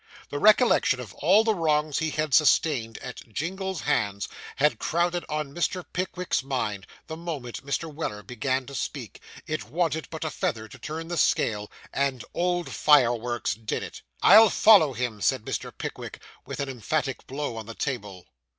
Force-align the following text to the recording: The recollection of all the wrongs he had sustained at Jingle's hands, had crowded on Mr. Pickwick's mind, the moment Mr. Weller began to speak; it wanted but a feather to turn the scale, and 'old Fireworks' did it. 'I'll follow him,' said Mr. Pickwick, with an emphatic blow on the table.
The 0.29 0.39
recollection 0.39 0.99
of 0.99 1.13
all 1.13 1.43
the 1.43 1.53
wrongs 1.53 1.99
he 1.99 2.09
had 2.09 2.33
sustained 2.33 2.97
at 3.03 3.17
Jingle's 3.31 3.81
hands, 3.81 4.27
had 4.55 4.79
crowded 4.79 5.23
on 5.29 5.53
Mr. 5.53 5.85
Pickwick's 5.93 6.41
mind, 6.41 6.87
the 7.05 7.15
moment 7.15 7.63
Mr. 7.63 7.93
Weller 7.93 8.23
began 8.23 8.65
to 8.65 8.73
speak; 8.73 9.21
it 9.45 9.65
wanted 9.65 10.07
but 10.09 10.23
a 10.23 10.31
feather 10.31 10.67
to 10.69 10.79
turn 10.79 11.07
the 11.07 11.17
scale, 11.17 11.69
and 11.93 12.25
'old 12.33 12.71
Fireworks' 12.73 13.53
did 13.53 13.83
it. 13.83 14.01
'I'll 14.23 14.49
follow 14.49 14.93
him,' 14.93 15.21
said 15.21 15.45
Mr. 15.45 15.71
Pickwick, 15.77 16.19
with 16.47 16.59
an 16.59 16.67
emphatic 16.67 17.27
blow 17.27 17.55
on 17.55 17.67
the 17.67 17.75
table. 17.75 18.25